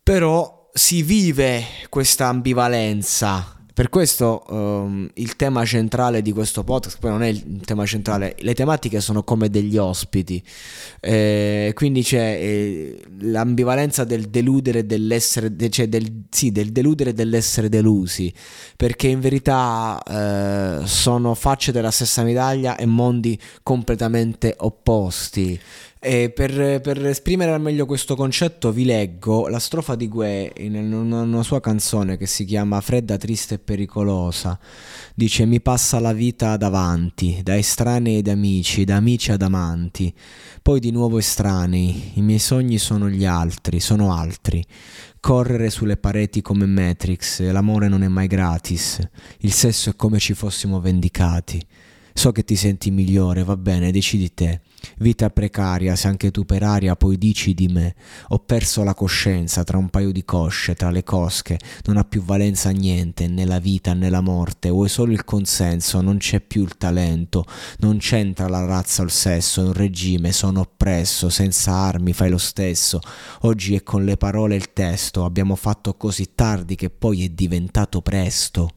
Però 0.03 0.71
si 0.73 1.03
vive 1.03 1.65
questa 1.89 2.29
ambivalenza 2.29 3.60
per 3.81 3.89
questo 3.89 4.45
um, 4.49 5.09
il 5.15 5.37
tema 5.37 5.65
centrale 5.65 6.21
di 6.21 6.33
questo 6.33 6.65
podcast, 6.65 6.99
poi 7.01 7.13
non 7.13 7.23
è 7.23 7.29
il 7.29 7.63
tema 7.65 7.87
centrale, 7.87 8.37
le 8.41 8.53
tematiche 8.53 9.01
sono 9.01 9.23
come 9.23 9.49
degli 9.49 9.79
ospiti, 9.79 10.43
eh, 11.01 11.73
quindi 11.75 12.03
c'è 12.03 12.39
eh, 12.39 13.03
l'ambivalenza 13.21 14.05
del 14.05 14.29
deludere 14.29 14.85
dell'essere, 14.85 15.51
cioè 15.71 15.89
del, 15.89 16.25
sì, 16.29 16.53
del 16.53 16.73
deludere 16.73 17.15
dell'essere 17.15 17.71
delusi, 17.71 18.31
perché 18.77 19.09
in 19.09 19.21
verità 19.21 19.99
eh, 20.07 20.87
sono 20.87 21.33
facce 21.33 21.73
della 21.73 21.91
stessa 21.91 22.23
medaglia 22.23 22.77
e 22.77 22.85
mondi 22.85 23.41
completamente 23.63 24.57
opposti. 24.59 25.59
E 26.03 26.31
per, 26.31 26.81
per, 26.81 27.05
esprimere 27.05 27.53
al 27.53 27.61
meglio 27.61 27.85
questo 27.85 28.17
concetto 28.17 28.73
vi 28.73 28.87
leggo 28.87 29.49
la 29.49 29.59
strofa 29.59 29.97
di 29.97 30.09
Gue 30.09 30.51
in 30.57 30.75
una, 30.75 31.21
una, 31.21 31.43
sua 31.43 31.61
canzone 31.61 32.17
che 32.17 32.25
si 32.25 32.47
chiama 32.47 32.81
Fredda, 32.81 33.19
triste 33.19 33.57
e 33.57 33.59
pericolosa. 33.59 34.59
Dice 35.15 35.45
mi 35.45 35.61
passa 35.61 36.01
la 36.01 36.15
vita 36.15 36.57
davanti, 36.57 37.41
da 37.43 37.55
estranei 37.55 38.17
ed 38.17 38.29
amici, 38.29 38.85
da 38.85 38.97
amici 38.97 39.31
ad 39.31 39.43
amanti, 39.43 40.11
poi 40.63 40.81
di 40.81 40.91
nuovo 40.91 41.19
estranei, 41.19 42.13
i 42.15 42.23
miei 42.23 42.39
sogni 42.39 42.79
sono 42.79 43.11
gli 43.11 43.27
altri, 43.27 43.79
sono 43.79 44.15
altri. 44.15 44.65
Correre 45.21 45.69
sulle 45.69 45.99
pareti 45.99 46.41
come 46.41 46.65
Matrix, 46.65 47.43
l'amore 47.43 47.89
non 47.89 48.03
è 48.03 48.09
mai 48.09 48.27
gratis, 48.27 49.07
il 49.41 49.53
sesso 49.53 49.91
è 49.91 49.97
come 49.97 50.19
ci 50.19 50.33
fossimo 50.33 50.81
vendicati. 50.81 51.63
So 52.13 52.33
che 52.33 52.45
ti 52.45 52.57
senti 52.57 52.91
migliore, 52.91 53.45
va 53.45 53.57
bene, 53.57 53.93
decidi 53.93 54.35
te. 54.35 54.61
Vita 54.99 55.31
precaria, 55.31 55.95
se 55.97 56.09
anche 56.09 56.31
tu 56.31 56.45
per 56.45 56.63
aria 56.63 56.97
poi 56.97 57.17
dici 57.19 57.55
di 57.55 57.69
me. 57.69 57.95
Ho 58.29 58.39
perso 58.39 58.83
la 58.83 58.95
coscienza 58.95 59.65
tra 59.65 59.79
un 59.79 59.89
paio 59.89 60.13
di 60.13 60.25
cosce, 60.25 60.75
tra 60.75 60.91
le 60.91 61.03
cosche. 61.03 61.59
Non 61.85 61.97
ha 61.97 62.05
più 62.05 62.23
valenza 62.23 62.71
niente, 62.71 63.29
né 63.29 63.45
la 63.45 63.59
vita 63.59 63.95
né 63.95 64.11
la 64.11 64.21
morte. 64.21 64.71
Vuoi 64.71 64.89
solo 64.89 65.13
il 65.13 65.25
consenso, 65.25 66.01
non 66.01 66.19
c'è 66.19 66.41
più 66.41 66.63
il 66.63 66.77
talento. 66.77 67.45
Non 67.79 67.99
c'entra 67.99 68.49
la 68.49 68.65
razza 68.65 69.03
o 69.03 69.05
il 69.05 69.11
sesso, 69.11 69.63
è 69.63 69.67
un 69.67 69.73
regime, 69.73 70.33
sono 70.33 70.61
oppresso. 70.61 71.29
Senza 71.29 71.73
armi 71.73 72.13
fai 72.13 72.31
lo 72.31 72.39
stesso. 72.39 73.01
Oggi 73.43 73.75
è 73.75 73.83
con 73.83 74.05
le 74.05 74.17
parole 74.17 74.57
il 74.57 74.73
testo. 74.73 75.25
Abbiamo 75.25 75.55
fatto 75.55 75.95
così 75.95 76.35
tardi 76.35 76.75
che 76.75 76.91
poi 76.91 77.25
è 77.25 77.29
diventato 77.29 78.01
presto. 78.03 78.71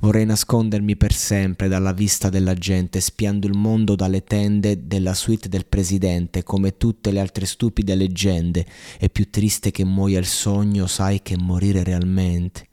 Vorrei 0.00 0.24
nascondermi 0.24 0.96
per 0.96 1.12
sempre 1.12 1.68
dalla 1.68 1.92
vista 1.92 2.28
della 2.28 2.54
gente, 2.54 3.00
spiando 3.00 3.46
il 3.46 3.56
mondo 3.56 3.94
dalle 3.94 4.24
tende 4.24 4.86
della 4.86 5.14
suite 5.14 5.48
del 5.48 5.66
presidente, 5.66 6.42
come 6.42 6.76
tutte 6.76 7.10
le 7.10 7.20
altre 7.20 7.46
stupide 7.46 7.94
leggende. 7.94 8.64
È 8.98 9.08
più 9.08 9.30
triste 9.30 9.70
che 9.70 9.84
muoia 9.84 10.18
il 10.18 10.26
sogno, 10.26 10.86
sai, 10.86 11.22
che 11.22 11.36
morire 11.36 11.82
realmente. 11.82 12.66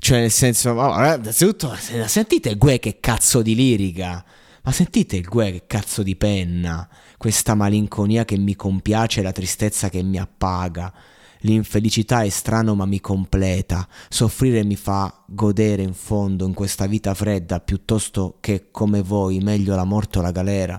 Cioè, 0.00 0.20
nel 0.20 0.30
senso, 0.30 0.70
oh, 0.70 0.94
innanzitutto, 0.94 1.76
sentite 2.06 2.56
Gue 2.56 2.78
che 2.78 2.98
cazzo 3.00 3.42
di 3.42 3.54
lirica. 3.54 4.24
Ma 4.62 4.72
sentite 4.72 5.16
il 5.16 5.26
Gue 5.26 5.50
che 5.50 5.62
cazzo 5.66 6.02
di 6.02 6.14
penna. 6.14 6.88
Questa 7.16 7.54
malinconia 7.54 8.24
che 8.24 8.36
mi 8.36 8.54
compiace, 8.54 9.22
la 9.22 9.32
tristezza 9.32 9.88
che 9.88 10.02
mi 10.02 10.18
appaga. 10.18 10.92
L'infelicità 11.40 12.22
è 12.22 12.28
strano 12.28 12.74
ma 12.74 12.84
mi 12.84 13.00
completa, 13.00 13.86
soffrire 14.08 14.64
mi 14.64 14.76
fa 14.76 15.24
godere 15.26 15.82
in 15.82 15.94
fondo 15.94 16.46
in 16.46 16.54
questa 16.54 16.86
vita 16.86 17.14
fredda 17.14 17.60
piuttosto 17.60 18.38
che 18.40 18.68
come 18.70 19.02
voi, 19.02 19.38
meglio 19.38 19.74
la 19.76 19.84
morte 19.84 20.18
o 20.18 20.22
la 20.22 20.32
galera. 20.32 20.76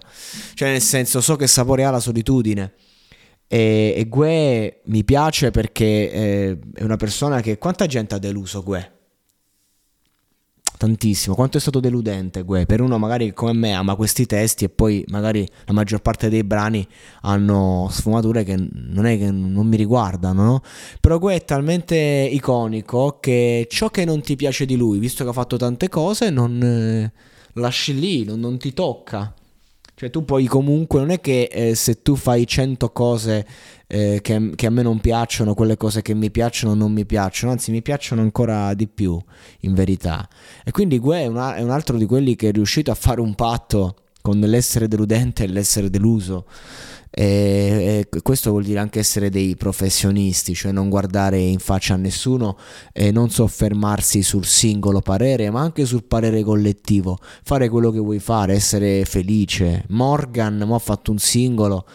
Cioè 0.54 0.72
nel 0.72 0.82
senso 0.82 1.22
so 1.22 1.36
che 1.36 1.48
sapore 1.48 1.86
ha 1.86 1.92
la 1.92 2.00
solitudine. 2.00 2.74
E, 3.48 3.94
e 3.98 4.08
Gue 4.08 4.82
mi 4.86 5.04
piace 5.04 5.50
perché 5.52 6.12
eh, 6.12 6.60
è 6.76 6.84
una 6.84 6.98
persona 6.98 7.42
che... 7.42 7.58
Quanta 7.58 7.88
gente 7.88 8.16
ha 8.16 8.20
deluso 8.20 8.62
Gue? 8.62 8.99
Tantissimo. 10.80 11.36
Quanto 11.36 11.58
è 11.58 11.60
stato 11.60 11.82
deludente, 11.82 12.44
Gue, 12.44 12.66
per 12.66 12.80
uno 12.80 12.98
magari 12.98 13.34
come 13.34 13.52
me 13.52 13.74
ama 13.74 13.96
questi 13.96 14.26
testi 14.26 14.64
e 14.64 14.70
poi 14.70 15.04
magari 15.10 15.46
la 15.66 15.74
maggior 15.74 16.00
parte 16.00 16.30
dei 16.30 16.46
brani 16.46 16.88
hanno 17.24 17.90
sfumature 17.92 18.46
che 18.46 18.56
non 18.56 19.06
è 19.06 19.18
che 19.18 19.30
non 19.30 19.68
mi 19.68 19.76
riguardano, 19.76 20.44
no? 20.44 20.62
Però 21.02 21.20
Gue 21.20 21.36
è 21.36 21.44
talmente 21.44 21.98
iconico 21.98 23.18
che 23.20 23.68
ciò 23.70 23.90
che 23.90 24.06
non 24.06 24.22
ti 24.22 24.38
piace 24.38 24.66
di 24.66 24.78
lui, 24.78 25.00
visto 25.00 25.26
che 25.26 25.32
ha 25.32 25.34
fatto 25.34 25.58
tante 25.58 25.90
cose, 25.90 26.30
non 26.30 26.64
eh, 26.64 27.12
lasci 27.60 28.00
lì, 28.00 28.24
non, 28.24 28.40
non 28.40 28.58
ti 28.58 28.74
tocca. 28.74 29.34
Cioè 29.96 30.10
tu 30.10 30.24
poi 30.24 30.46
comunque 30.46 31.02
non 31.02 31.10
è 31.10 31.20
che 31.20 31.50
eh, 31.52 31.76
se 31.76 32.02
tu 32.02 32.16
fai 32.16 32.48
100 32.48 32.90
cose 32.92 33.46
eh, 33.92 34.20
che, 34.22 34.52
che, 34.54 34.68
a 34.68 34.70
me 34.70 34.84
non 34.84 35.00
piacciono, 35.00 35.56
quelle 35.56 35.76
cose 35.76 36.04
che 36.04 36.14
mi 36.14 36.30
piacciono 36.30 36.76
non 36.76 36.92
mi 36.92 37.08
piacciono, 37.08 37.52
anzi 37.52 37.72
mi 37.72 37.82
piacciono 37.82 38.22
ancora 38.22 38.76
di 38.76 38.88
più 38.88 39.20
in 39.62 39.74
verità. 39.74 40.28
E 40.64 40.70
quindi 40.70 41.00
Gue 41.00 41.22
è, 41.22 41.26
una, 41.26 41.56
è 41.56 41.64
un 41.64 41.72
altro 41.72 41.98
di 41.98 42.06
quelli 42.06 42.36
che 42.36 42.50
è 42.50 42.52
riuscito 42.52 42.92
a 42.92 42.96
fare 42.96 43.20
un 43.20 43.34
patto 43.34 43.96
con 44.22 44.40
l'essere 44.40 44.88
deludente 44.88 45.44
e 45.44 45.48
l'essere 45.48 45.90
deluso. 45.90 46.46
E, 47.10 48.06
e, 48.12 48.22
questo 48.22 48.52
vuol 48.52 48.64
dire 48.64 48.78
anche 48.78 49.00
essere 49.00 49.32
dei 49.32 49.56
professionisti, 49.56 50.54
cioè 50.54 50.72
non 50.72 50.90
guardare 50.90 51.40
in 51.40 51.58
faccia 51.58 51.96
a 51.96 51.98
nessuno 51.98 52.58
e 52.94 53.10
non 53.10 53.32
soffermarsi 53.32 54.22
sul 54.22 54.46
singolo 54.46 55.02
parere, 55.02 55.50
ma 55.50 55.62
anche 55.62 55.86
sul 55.86 56.04
parere 56.04 56.44
collettivo, 56.44 57.18
fare 57.44 57.70
quello 57.70 57.90
che 57.90 57.98
vuoi 57.98 58.20
fare, 58.20 58.54
essere 58.54 59.04
felice. 59.06 59.86
Morgan 59.88 60.62
mo 60.64 60.76
ha 60.76 60.80
fatto 60.80 61.10
un 61.10 61.18
singolo 61.18 61.86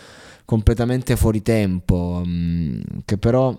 completamente 0.44 1.16
fuori 1.16 1.42
tempo, 1.42 2.22
mm, 2.24 2.80
che 3.04 3.18
però 3.18 3.56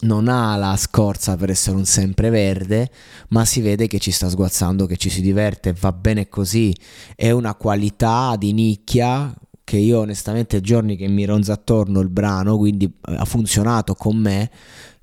non 0.00 0.28
ha 0.28 0.56
la 0.56 0.76
scorza 0.76 1.36
per 1.36 1.50
essere 1.50 1.76
un 1.76 1.84
sempreverde, 1.84 2.90
ma 3.28 3.44
si 3.44 3.60
vede 3.60 3.86
che 3.86 3.98
ci 3.98 4.10
sta 4.10 4.28
sguazzando, 4.28 4.86
che 4.86 4.96
ci 4.96 5.10
si 5.10 5.20
diverte, 5.20 5.74
va 5.78 5.92
bene 5.92 6.28
così, 6.28 6.74
è 7.14 7.30
una 7.30 7.54
qualità 7.54 8.36
di 8.36 8.52
nicchia 8.52 9.34
che 9.62 9.78
io 9.78 10.00
onestamente 10.00 10.60
giorni 10.60 10.96
che 10.96 11.08
mi 11.08 11.24
ronza 11.24 11.54
attorno 11.54 12.00
il 12.00 12.10
brano, 12.10 12.58
quindi 12.58 12.84
eh, 12.84 13.14
ha 13.14 13.24
funzionato 13.24 13.94
con 13.94 14.16
me, 14.16 14.50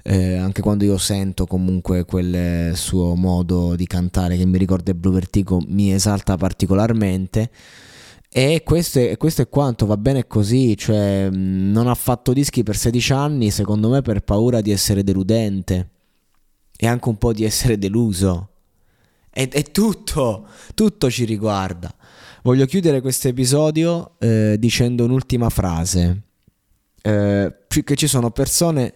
eh, 0.04 0.36
anche 0.36 0.62
quando 0.62 0.84
io 0.84 0.98
sento 0.98 1.46
comunque 1.46 2.06
quel 2.06 2.76
suo 2.76 3.16
modo 3.16 3.76
di 3.76 3.88
cantare 3.88 4.38
che 4.38 4.46
mi 4.46 4.58
ricorda 4.58 4.92
il 4.92 4.98
Blue 4.98 5.14
Vertigo 5.14 5.62
mi 5.68 5.94
esalta 5.94 6.38
particolarmente 6.38 7.52
e 8.34 8.62
questo 8.64 9.00
è, 9.00 9.18
questo 9.18 9.42
è, 9.42 9.50
quanto, 9.50 9.86
va 9.86 9.98
bene 9.98 10.26
così, 10.26 10.78
cioè 10.78 11.28
non 11.30 11.88
ha 11.88 11.96
fatto 11.96 12.32
dischi 12.32 12.64
per 12.64 12.78
16 12.78 13.12
anni, 13.12 13.52
secondo 13.52 13.90
me 13.90 14.02
per 14.02 14.22
paura 14.22 14.62
di 14.62 14.72
essere 14.72 15.04
deludente 15.04 15.90
e 16.78 16.88
anche 16.88 17.10
un 17.10 17.18
po' 17.18 17.34
di 17.34 17.44
essere 17.44 17.78
deluso. 17.78 18.50
E, 19.30 19.50
è 19.50 19.64
tutto, 19.64 20.48
tutto 20.76 21.12
ci 21.12 21.26
riguarda. 21.26 21.94
Voglio 22.44 22.66
chiudere 22.68 23.02
questo 23.02 23.28
episodio 23.28 24.16
eh, 24.20 24.56
dicendo 24.58 25.04
un'ultima 25.04 25.50
frase, 25.50 26.22
eh, 27.02 27.54
che 27.68 27.96
ci 27.96 28.08
sono 28.08 28.32
persone 28.32 28.94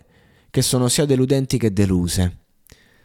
che 0.49 0.61
sono 0.61 0.87
sia 0.87 1.03
deludenti 1.03 1.57
che 1.57 1.73
deluse 1.73 2.44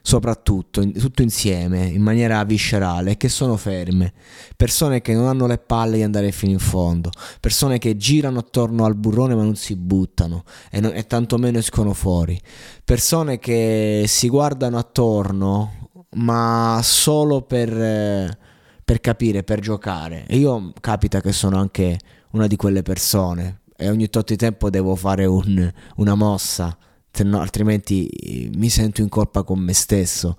soprattutto, 0.03 0.81
in, 0.81 0.93
tutto 0.93 1.23
insieme, 1.23 1.87
in 1.87 2.03
maniera 2.03 2.43
viscerale, 2.45 3.17
che 3.17 3.29
sono 3.29 3.57
ferme, 3.57 4.13
persone 4.57 5.01
che 5.01 5.15
non 5.15 5.27
hanno 5.27 5.47
le 5.47 5.59
palle 5.59 5.97
di 5.97 6.03
andare 6.03 6.33
fino 6.33 6.53
in 6.53 6.59
fondo, 6.59 7.11
persone 7.41 7.79
che 7.79 7.97
girano 7.97 8.39
attorno 8.39 8.85
al 8.85 8.95
burrone 8.95 9.35
ma 9.35 9.43
non 9.43 9.57
si 9.57 9.77
buttano 9.77 10.45
e, 10.71 10.81
non, 10.81 10.93
e 10.95 11.07
tantomeno 11.07 11.59
escono 11.59 11.93
fuori, 11.93 12.41
persone 12.85 13.39
che 13.39 14.05
si 14.07 14.29
guardano 14.29 14.79
attorno 14.79 15.89
ma 16.13 16.81
solo 16.83 17.43
per, 17.43 18.37
per 18.85 19.01
capire, 19.01 19.43
per 19.43 19.61
giocare. 19.61 20.25
E 20.27 20.37
io 20.37 20.73
capita 20.81 21.21
che 21.21 21.33
sono 21.33 21.59
anche 21.59 21.99
una 22.33 22.47
di 22.47 22.57
quelle 22.57 22.83
persone. 22.83 23.61
E 23.77 23.89
ogni 23.89 24.11
tot 24.11 24.29
di 24.29 24.37
tempo 24.37 24.69
devo 24.69 24.95
fare 24.95 25.25
un, 25.25 25.73
una 25.97 26.15
mossa 26.15 26.77
no, 27.25 27.41
altrimenti 27.41 28.07
eh, 28.07 28.51
mi 28.55 28.69
sento 28.69 29.01
in 29.01 29.09
colpa 29.09 29.43
con 29.43 29.59
me 29.59 29.73
stesso 29.73 30.37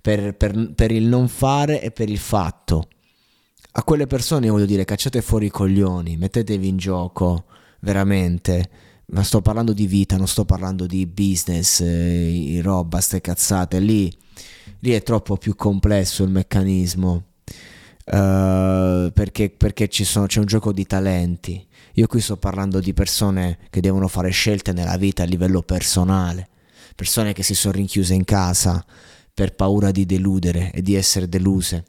per, 0.00 0.34
per, 0.34 0.72
per, 0.74 0.90
il 0.90 1.04
non 1.04 1.28
fare 1.28 1.80
e 1.80 1.90
per 1.90 2.08
il 2.08 2.18
fatto. 2.18 2.88
A 3.72 3.84
quelle 3.84 4.06
persone 4.06 4.48
voglio 4.48 4.66
dire 4.66 4.84
cacciate 4.84 5.22
fuori 5.22 5.46
i 5.46 5.50
coglioni, 5.50 6.16
mettetevi 6.16 6.68
in 6.68 6.76
gioco 6.76 7.44
veramente. 7.80 8.70
Ma 9.06 9.22
sto 9.22 9.42
parlando 9.42 9.72
di 9.72 9.86
vita, 9.86 10.16
non 10.16 10.26
sto 10.26 10.44
parlando 10.44 10.86
di 10.86 11.06
business, 11.06 11.80
eh, 11.80 12.60
roba, 12.62 13.00
ste 13.00 13.20
cazzate. 13.20 13.78
Lì, 13.78 14.10
lì 14.80 14.92
è 14.92 15.02
troppo 15.02 15.36
più 15.36 15.54
complesso 15.54 16.22
il 16.22 16.30
meccanismo. 16.30 17.31
Uh, 18.04 19.12
perché, 19.12 19.50
perché 19.50 19.88
sono, 19.90 20.26
c'è 20.26 20.40
un 20.40 20.46
gioco 20.46 20.72
di 20.72 20.86
talenti. 20.86 21.64
Io 21.94 22.06
qui 22.06 22.20
sto 22.20 22.36
parlando 22.36 22.80
di 22.80 22.92
persone 22.94 23.58
che 23.70 23.80
devono 23.80 24.08
fare 24.08 24.30
scelte 24.30 24.72
nella 24.72 24.96
vita 24.96 25.22
a 25.22 25.26
livello 25.26 25.62
personale, 25.62 26.48
persone 26.96 27.32
che 27.32 27.42
si 27.42 27.54
sono 27.54 27.74
rinchiuse 27.74 28.14
in 28.14 28.24
casa 28.24 28.84
per 29.32 29.54
paura 29.54 29.90
di 29.90 30.04
deludere 30.06 30.72
e 30.72 30.82
di 30.82 30.94
essere 30.94 31.28
deluse, 31.28 31.84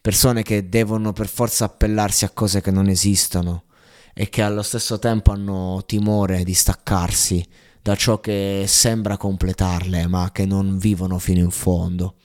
persone 0.00 0.42
che 0.42 0.68
devono 0.68 1.12
per 1.12 1.28
forza 1.28 1.66
appellarsi 1.66 2.24
a 2.24 2.30
cose 2.30 2.60
che 2.60 2.70
non 2.70 2.88
esistono 2.88 3.64
e 4.12 4.28
che 4.28 4.42
allo 4.42 4.62
stesso 4.62 4.98
tempo 4.98 5.32
hanno 5.32 5.82
timore 5.86 6.44
di 6.44 6.54
staccarsi 6.54 7.46
da 7.82 7.96
ciò 7.96 8.18
che 8.18 8.64
sembra 8.66 9.16
completarle 9.16 10.06
ma 10.06 10.30
che 10.32 10.46
non 10.46 10.78
vivono 10.78 11.18
fino 11.18 11.40
in 11.40 11.50
fondo. 11.50 12.16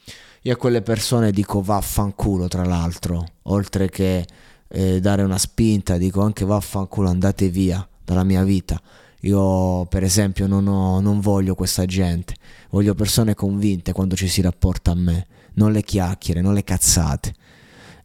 Io 0.43 0.53
a 0.53 0.57
quelle 0.57 0.81
persone 0.81 1.31
dico 1.31 1.61
vaffanculo 1.61 2.47
tra 2.47 2.63
l'altro, 2.63 3.25
oltre 3.43 3.89
che 3.89 4.25
eh, 4.69 4.99
dare 5.01 5.23
una 5.23 5.37
spinta, 5.37 5.97
dico 5.97 6.21
anche 6.21 6.45
vaffanculo 6.45 7.09
andate 7.09 7.49
via 7.49 7.85
dalla 8.05 8.23
mia 8.23 8.43
vita. 8.43 8.81
Io 9.21 9.85
per 9.87 10.03
esempio 10.03 10.47
non, 10.47 10.65
ho, 10.67 11.01
non 11.01 11.19
voglio 11.19 11.55
questa 11.55 11.85
gente, 11.85 12.35
voglio 12.69 12.95
persone 12.95 13.35
convinte 13.35 13.91
quando 13.91 14.15
ci 14.15 14.29
si 14.29 14.39
rapporta 14.39 14.91
a 14.91 14.95
me, 14.95 15.27
non 15.55 15.73
le 15.73 15.83
chiacchiere, 15.83 16.39
non 16.39 16.53
le 16.53 16.63
cazzate. 16.63 17.33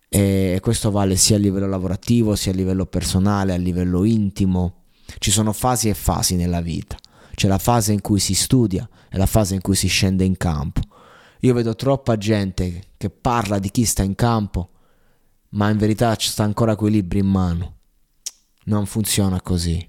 E 0.08 0.58
questo 0.60 0.90
vale 0.90 1.14
sia 1.14 1.36
a 1.36 1.38
livello 1.38 1.68
lavorativo, 1.68 2.34
sia 2.34 2.50
a 2.50 2.54
livello 2.54 2.86
personale, 2.86 3.52
a 3.52 3.56
livello 3.56 4.02
intimo. 4.02 4.82
Ci 5.18 5.30
sono 5.30 5.52
fasi 5.52 5.88
e 5.88 5.94
fasi 5.94 6.34
nella 6.34 6.60
vita. 6.60 6.96
C'è 7.32 7.46
la 7.46 7.58
fase 7.58 7.92
in 7.92 8.00
cui 8.00 8.18
si 8.18 8.34
studia 8.34 8.88
e 9.08 9.18
la 9.18 9.26
fase 9.26 9.54
in 9.54 9.60
cui 9.60 9.76
si 9.76 9.86
scende 9.86 10.24
in 10.24 10.36
campo. 10.36 10.80
Io 11.40 11.54
vedo 11.54 11.74
troppa 11.74 12.16
gente 12.16 12.84
che 12.96 13.10
parla 13.10 13.58
di 13.58 13.70
chi 13.70 13.84
sta 13.84 14.02
in 14.02 14.14
campo 14.14 14.70
ma 15.54 15.70
in 15.70 15.78
verità 15.78 16.14
ci 16.16 16.28
sta 16.28 16.44
ancora 16.44 16.76
quei 16.76 16.92
libri 16.92 17.20
in 17.20 17.26
mano. 17.26 17.76
Non 18.64 18.86
funziona 18.86 19.40
così. 19.40 19.88